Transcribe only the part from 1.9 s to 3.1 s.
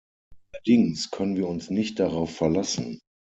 darauf verlassen.